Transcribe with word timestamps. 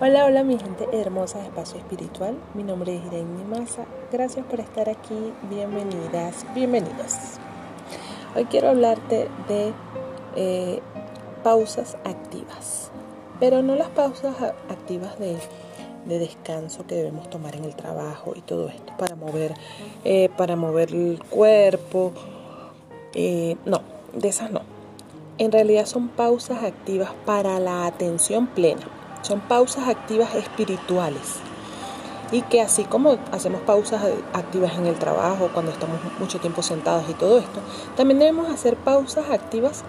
Hola, 0.00 0.24
hola 0.24 0.42
mi 0.42 0.58
gente 0.58 0.88
hermosa 0.90 1.38
de 1.38 1.44
Espacio 1.44 1.78
Espiritual. 1.78 2.36
Mi 2.54 2.64
nombre 2.64 2.96
es 2.96 3.04
Irene 3.06 3.44
Maza. 3.44 3.84
Gracias 4.10 4.44
por 4.44 4.58
estar 4.58 4.88
aquí. 4.88 5.32
Bienvenidas, 5.48 6.44
bienvenidos. 6.52 7.38
Hoy 8.34 8.44
quiero 8.46 8.70
hablarte 8.70 9.28
de 9.46 9.72
eh, 10.34 10.80
pausas 11.44 11.96
activas, 12.04 12.90
pero 13.38 13.62
no 13.62 13.76
las 13.76 13.88
pausas 13.90 14.34
activas 14.68 15.16
de, 15.20 15.38
descanso 16.08 16.84
que 16.88 16.96
debemos 16.96 17.30
tomar 17.30 17.54
en 17.54 17.62
el 17.62 17.76
trabajo 17.76 18.32
y 18.34 18.40
todo 18.40 18.70
esto 18.70 18.92
para 18.98 19.14
mover, 19.14 19.54
eh, 20.04 20.28
para 20.36 20.56
mover 20.56 20.90
el 20.90 21.22
cuerpo. 21.30 22.12
Eh, 23.14 23.56
no, 23.64 23.80
de 24.12 24.26
esas 24.26 24.50
no. 24.50 24.62
En 25.38 25.52
realidad 25.52 25.86
son 25.86 26.08
pausas 26.08 26.64
activas 26.64 27.12
para 27.24 27.60
la 27.60 27.86
atención 27.86 28.48
plena 28.48 28.88
son 29.24 29.40
pausas 29.40 29.88
activas 29.88 30.34
espirituales. 30.34 31.36
Y 32.30 32.42
que 32.42 32.60
así 32.60 32.84
como 32.84 33.18
hacemos 33.32 33.62
pausas 33.62 34.02
activas 34.32 34.76
en 34.76 34.86
el 34.86 34.96
trabajo, 34.96 35.50
cuando 35.52 35.72
estamos 35.72 35.98
mucho 36.18 36.40
tiempo 36.40 36.62
sentados 36.62 37.08
y 37.08 37.14
todo 37.14 37.38
esto, 37.38 37.60
también 37.96 38.18
debemos 38.18 38.50
hacer 38.50 38.76
pausas 38.76 39.30
activas 39.30 39.84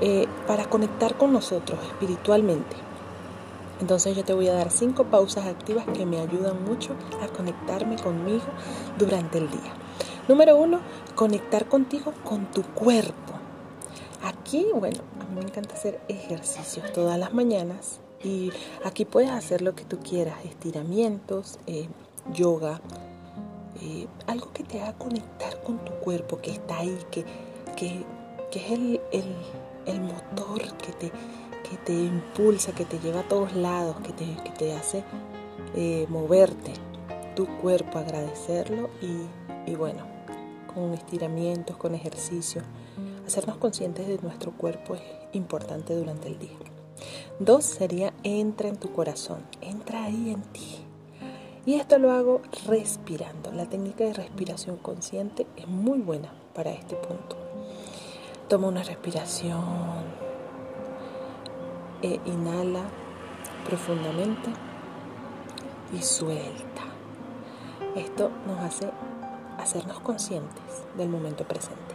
eh, 0.00 0.26
para 0.46 0.64
conectar 0.64 1.16
con 1.16 1.32
nosotros 1.32 1.78
espiritualmente. 1.84 2.76
Entonces 3.80 4.16
yo 4.16 4.24
te 4.24 4.34
voy 4.34 4.48
a 4.48 4.54
dar 4.54 4.70
cinco 4.70 5.04
pausas 5.04 5.46
activas 5.46 5.86
que 5.86 6.04
me 6.04 6.18
ayudan 6.18 6.64
mucho 6.64 6.94
a 7.22 7.28
conectarme 7.28 7.96
conmigo 7.96 8.44
durante 8.98 9.38
el 9.38 9.50
día. 9.50 9.72
Número 10.28 10.56
uno, 10.56 10.80
conectar 11.14 11.66
contigo 11.66 12.12
con 12.24 12.46
tu 12.46 12.62
cuerpo. 12.62 13.34
Aquí, 14.22 14.66
bueno, 14.74 15.00
a 15.20 15.24
mí 15.24 15.36
me 15.36 15.42
encanta 15.42 15.74
hacer 15.74 16.00
ejercicios 16.08 16.92
todas 16.92 17.18
las 17.18 17.32
mañanas 17.32 18.00
y 18.22 18.52
aquí 18.84 19.04
puedes 19.04 19.30
hacer 19.30 19.62
lo 19.62 19.74
que 19.74 19.84
tú 19.84 19.98
quieras, 19.98 20.44
estiramientos, 20.44 21.58
eh, 21.66 21.88
yoga, 22.32 22.80
eh, 23.82 24.06
algo 24.26 24.52
que 24.52 24.62
te 24.62 24.80
haga 24.80 24.92
conectar 24.94 25.62
con 25.62 25.78
tu 25.84 25.92
cuerpo, 25.94 26.38
que 26.40 26.50
está 26.50 26.78
ahí, 26.78 26.98
que, 27.10 27.24
que, 27.76 28.04
es 28.52 28.70
el, 28.70 29.00
el, 29.86 30.00
motor 30.00 30.60
que 30.76 30.92
te, 30.92 31.10
que 31.68 31.76
te 31.84 31.92
impulsa, 31.92 32.72
que 32.72 32.84
te 32.84 32.98
lleva 32.98 33.20
a 33.20 33.28
todos 33.28 33.54
lados, 33.54 33.96
que 34.04 34.12
te, 34.12 34.26
que 34.44 34.50
te 34.50 34.74
hace 34.74 35.02
eh, 35.74 36.06
moverte 36.08 36.72
tu 37.34 37.46
cuerpo, 37.58 37.98
agradecerlo 37.98 38.90
y, 39.00 39.70
y 39.70 39.74
bueno, 39.76 40.04
con 40.74 40.92
estiramientos, 40.92 41.76
con 41.76 41.94
ejercicio, 41.94 42.62
hacernos 43.26 43.56
conscientes 43.56 44.06
de 44.06 44.18
nuestro 44.18 44.52
cuerpo 44.52 44.94
es 44.94 45.02
importante 45.32 45.94
durante 45.94 46.28
el 46.28 46.38
día. 46.38 46.58
Dos 47.38 47.64
sería 47.64 48.12
entra 48.22 48.68
en 48.68 48.76
tu 48.76 48.92
corazón, 48.92 49.42
entra 49.60 50.04
ahí 50.04 50.30
en 50.30 50.42
ti. 50.42 50.84
Y 51.66 51.74
esto 51.74 51.98
lo 51.98 52.10
hago 52.10 52.40
respirando. 52.66 53.52
La 53.52 53.66
técnica 53.66 54.04
de 54.04 54.14
respiración 54.14 54.76
consciente 54.76 55.46
es 55.56 55.68
muy 55.68 55.98
buena 56.00 56.32
para 56.54 56.72
este 56.72 56.96
punto. 56.96 57.36
Toma 58.48 58.68
una 58.68 58.82
respiración, 58.82 59.60
e 62.02 62.20
inhala 62.24 62.82
profundamente 63.64 64.50
y 65.92 66.02
suelta. 66.02 66.82
Esto 67.94 68.30
nos 68.46 68.58
hace 68.60 68.90
hacernos 69.58 70.00
conscientes 70.00 70.84
del 70.96 71.08
momento 71.08 71.44
presente. 71.44 71.94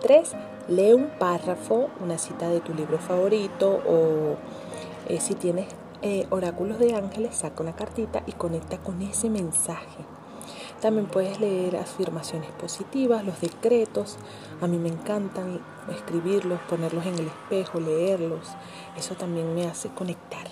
Tres, 0.00 0.32
lee 0.68 0.92
un 0.92 1.08
párrafo, 1.18 1.90
una 2.00 2.18
cita 2.18 2.48
de 2.48 2.60
tu 2.60 2.72
libro 2.72 2.98
favorito 2.98 3.82
o 3.84 4.36
eh, 5.08 5.18
si 5.18 5.34
tienes 5.34 5.66
eh, 6.02 6.26
oráculos 6.30 6.78
de 6.78 6.94
ángeles, 6.94 7.34
saca 7.34 7.64
una 7.64 7.74
cartita 7.74 8.22
y 8.26 8.32
conecta 8.32 8.78
con 8.78 9.02
ese 9.02 9.28
mensaje. 9.28 10.04
También 10.80 11.06
puedes 11.06 11.40
leer 11.40 11.76
afirmaciones 11.76 12.50
positivas, 12.52 13.24
los 13.24 13.40
decretos. 13.40 14.16
A 14.60 14.68
mí 14.68 14.78
me 14.78 14.88
encantan 14.88 15.60
escribirlos, 15.90 16.60
ponerlos 16.68 17.04
en 17.04 17.14
el 17.14 17.26
espejo, 17.26 17.80
leerlos. 17.80 18.46
Eso 18.96 19.16
también 19.16 19.52
me 19.56 19.66
hace 19.66 19.88
conectar. 19.88 20.46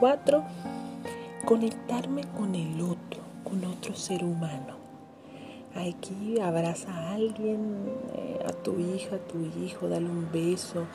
Cuatro, 0.00 0.44
conectarme 1.44 2.22
con 2.34 2.54
el 2.54 2.80
otro, 2.80 3.20
con 3.44 3.62
otro 3.66 3.94
ser 3.94 4.24
humano. 4.24 4.85
Aquí 5.76 6.40
abraza 6.40 6.90
a 6.90 7.12
alguien, 7.12 7.92
eh, 8.14 8.40
a 8.46 8.52
tu 8.52 8.78
hija, 8.80 9.16
a 9.16 9.18
tu 9.18 9.38
hijo, 9.62 9.88
dale 9.88 10.06
un 10.06 10.32
beso, 10.32 10.86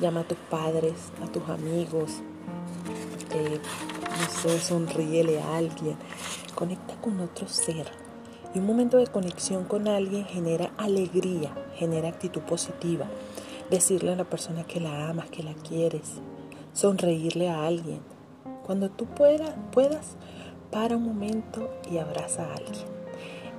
llama 0.00 0.20
a 0.20 0.28
tus 0.28 0.38
padres, 0.48 0.94
a 1.24 1.26
tus 1.26 1.48
amigos, 1.48 2.20
eh, 3.34 3.58
no 3.58 4.30
sé, 4.30 4.60
sonríele 4.60 5.40
a 5.40 5.56
alguien, 5.56 5.96
conecta 6.54 6.94
con 7.00 7.18
otro 7.18 7.48
ser. 7.48 7.88
Y 8.54 8.60
un 8.60 8.66
momento 8.66 8.96
de 8.96 9.08
conexión 9.08 9.64
con 9.64 9.88
alguien 9.88 10.24
genera 10.24 10.70
alegría, 10.78 11.52
genera 11.74 12.08
actitud 12.08 12.42
positiva. 12.42 13.06
Decirle 13.70 14.12
a 14.12 14.16
la 14.16 14.24
persona 14.24 14.62
que 14.64 14.78
la 14.78 15.08
amas, 15.08 15.30
que 15.30 15.42
la 15.42 15.54
quieres, 15.54 16.20
sonreírle 16.72 17.48
a 17.48 17.66
alguien. 17.66 18.00
Cuando 18.64 18.88
tú 18.88 19.06
puedas, 19.06 19.54
puedas 19.72 20.16
para 20.70 20.96
un 20.96 21.04
momento 21.04 21.68
y 21.90 21.98
abraza 21.98 22.44
a 22.44 22.54
alguien 22.54 22.95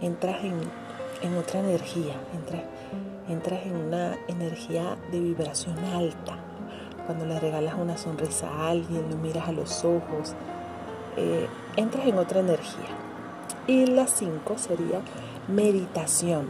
entras 0.02 0.38
en, 0.44 1.38
otra 1.38 1.60
energía, 1.60 2.14
entras, 2.34 2.64
entras 3.28 3.66
en 3.66 3.76
una 3.76 4.16
energía 4.28 4.98
de 5.12 5.20
vibración 5.20 5.78
alta. 5.80 6.38
Cuando 7.06 7.26
le 7.26 7.40
regalas 7.40 7.76
una 7.76 7.98
sonrisa 7.98 8.50
a 8.50 8.70
alguien, 8.70 9.10
lo 9.10 9.18
miras 9.18 9.48
a 9.48 9.52
los 9.52 9.86
ojos, 9.86 10.36
eh, 11.16 11.48
entras 11.76 12.06
en 12.06 12.18
otra 12.18 12.42
energía. 12.42 12.90
Y 13.66 13.86
la 13.86 14.08
cinco 14.08 14.58
sería 14.58 15.02
meditación. 15.48 16.48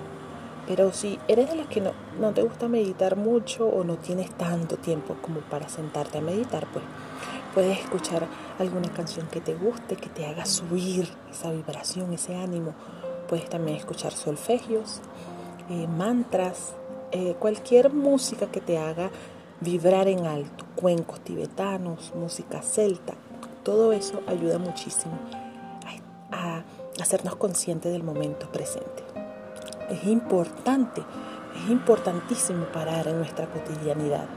Pero 0.68 0.91
si 0.91 1.18
eres 1.30 1.50
de 1.50 1.56
las 1.56 1.68
que 1.68 1.80
no, 1.80 1.94
no, 2.19 2.34
te 2.34 2.41
gusta 2.41 2.68
meditar 2.68 3.16
mucho 3.16 3.68
o 3.68 3.86
no 3.86 3.96
tienes 3.96 4.30
tanto 4.31 4.75
tiempo 4.75 5.16
como 5.22 5.40
para 5.40 5.69
sentarte 5.69 6.18
a 6.18 6.22
meditar, 6.22 6.68
pues 6.74 6.84
puedes 7.53 7.80
escuchar 7.80 8.28
alguna 8.59 8.90
canción 8.90 9.28
que 9.28 9.41
te 9.41 9.56
guste, 9.56 9.96
que 9.96 10.09
te 10.09 10.25
haga 10.25 10.46
subir 10.46 11.07
esa 11.31 11.52
vibración, 11.52 12.13
ese 12.13 12.36
ánimo. 12.36 12.74
Puedes 13.28 13.50
también 13.50 13.78
escuchar 13.78 14.14
solfegios, 14.14 15.02
eh, 15.70 15.88
mantras, 15.88 16.74
eh, 17.12 17.36
cualquier 17.40 17.94
música 17.94 18.48
que 18.48 18.62
te 18.62 18.78
haga 18.78 19.10
vibrar 19.60 20.08
en 20.08 20.26
alto, 20.26 20.66
cuencos 20.76 21.20
tibetanos, 21.22 22.14
música 22.16 22.62
celta, 22.62 23.16
todo 23.64 23.92
eso 23.92 24.22
ayuda 24.28 24.60
muchísimo 24.60 25.14
a, 26.32 26.58
a 26.58 26.64
hacernos 27.02 27.36
conscientes 27.36 27.92
del 27.92 28.04
momento 28.04 28.50
presente. 28.52 29.04
Es 29.90 30.06
importante, 30.06 31.02
es 31.64 31.70
importantísimo 31.70 32.66
parar 32.66 33.08
en 33.08 33.18
nuestra 33.18 33.48
cotidianidad 33.48 34.28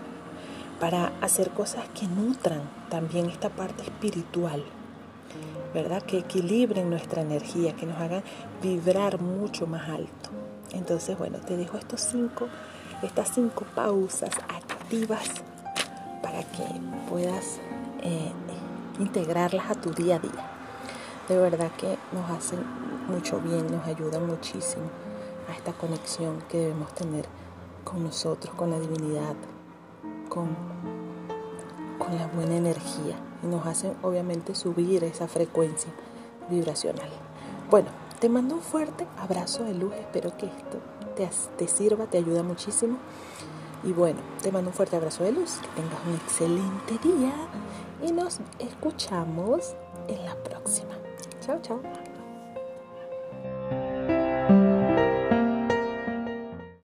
para 0.81 1.13
hacer 1.21 1.51
cosas 1.51 1.85
que 1.91 2.07
nutran 2.07 2.63
también 2.89 3.27
esta 3.27 3.51
parte 3.51 3.83
espiritual 3.83 4.65
¿verdad? 5.75 6.03
Que 6.03 6.19
equilibren 6.19 6.91
nuestra 6.91 7.23
energía, 7.23 7.75
que 7.75 7.87
nos 7.87 7.99
hagan 7.99 8.23
vibrar 8.63 9.21
mucho 9.21 9.67
más 9.67 9.89
alto. 9.89 10.31
Entonces, 10.73 11.19
bueno, 11.19 11.39
te 11.39 11.57
dejo 11.57 11.79
estos 11.79 12.01
cinco, 12.01 12.49
estas 13.03 13.31
cinco 13.35 13.65
pausas 13.75 14.31
activas 14.49 15.23
para 16.23 16.41
que 16.41 16.65
puedas 17.09 17.59
eh, 18.03 18.33
integrarlas 18.99 19.71
a 19.71 19.75
tu 19.75 19.93
día 19.93 20.17
a 20.17 20.19
día. 20.19 20.51
De 21.29 21.39
verdad 21.39 21.71
que 21.79 21.97
nos 22.13 22.31
hacen 22.31 22.59
mucho 23.09 23.41
bien, 23.41 23.71
nos 23.71 23.87
ayudan 23.87 24.27
muchísimo 24.27 24.85
a 25.49 25.53
esta 25.53 25.73
conexión 25.73 26.43
que 26.49 26.59
debemos 26.59 26.95
tener 26.95 27.25
con 27.85 28.05
nosotros, 28.05 28.55
con 28.55 28.71
la 28.71 28.79
divinidad, 28.79 29.35
con 30.29 30.49
la 32.11 32.27
buena 32.29 32.57
energía 32.57 33.17
y 33.43 33.47
nos 33.47 33.67
hacen 33.67 33.95
obviamente 34.03 34.55
subir 34.55 35.05
esa 35.05 35.29
frecuencia 35.29 35.91
vibracional. 36.49 37.09
Bueno, 37.71 37.89
te 38.19 38.29
mando 38.29 38.57
un 38.57 38.61
fuerte 38.61 39.07
abrazo 39.19 39.65
de 39.65 39.75
luz, 39.75 39.95
espero 39.95 40.37
que 40.37 40.47
esto 40.47 40.79
te, 41.17 41.29
te 41.57 41.69
sirva, 41.69 42.07
te 42.07 42.19
ayuda 42.19 42.43
muchísimo. 42.43 42.99
Y 43.83 43.93
bueno, 43.93 44.21
te 44.43 44.53
mando 44.53 44.71
un 44.71 44.75
fuerte 44.75 44.97
abrazo 44.97 45.25
de 45.25 45.33
luz, 45.33 45.55
que 45.55 45.81
tengas 45.81 46.07
un 46.07 46.15
excelente 46.15 46.99
día 47.03 47.33
y 48.07 48.13
nos 48.13 48.41
escuchamos 48.59 49.75
en 50.09 50.25
la 50.25 50.35
próxima. 50.35 50.93
Chao, 51.41 51.59
chao. 51.63 52.10